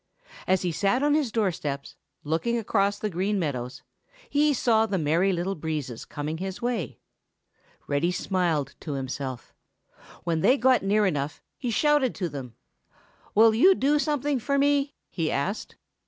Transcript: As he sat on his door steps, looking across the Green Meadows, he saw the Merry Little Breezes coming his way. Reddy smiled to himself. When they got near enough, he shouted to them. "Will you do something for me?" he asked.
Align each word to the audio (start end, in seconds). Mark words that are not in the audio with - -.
As 0.47 0.63
he 0.63 0.71
sat 0.71 1.03
on 1.03 1.13
his 1.13 1.31
door 1.31 1.51
steps, 1.51 1.95
looking 2.23 2.57
across 2.57 2.97
the 2.97 3.07
Green 3.07 3.37
Meadows, 3.37 3.83
he 4.31 4.51
saw 4.51 4.87
the 4.87 4.97
Merry 4.97 5.31
Little 5.31 5.53
Breezes 5.53 6.05
coming 6.05 6.39
his 6.39 6.59
way. 6.59 6.97
Reddy 7.85 8.11
smiled 8.11 8.73
to 8.79 8.93
himself. 8.93 9.53
When 10.23 10.41
they 10.41 10.57
got 10.57 10.81
near 10.81 11.05
enough, 11.05 11.43
he 11.55 11.69
shouted 11.69 12.15
to 12.15 12.29
them. 12.29 12.55
"Will 13.35 13.53
you 13.53 13.75
do 13.75 13.99
something 13.99 14.39
for 14.39 14.57
me?" 14.57 14.95
he 15.11 15.29
asked. 15.29 15.75